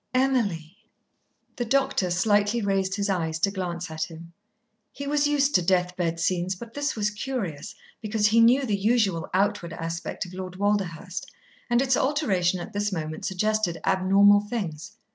[0.15, 0.77] Emily!"
[1.57, 4.33] The doctor slightly raised his eyes to glance at him.
[4.91, 8.75] He was used to death bed scenes, but this was curious, because he knew the
[8.75, 11.29] usual outward aspect of Lord Walderhurst,
[11.69, 14.95] and its alteration at this moment suggested abnormal things.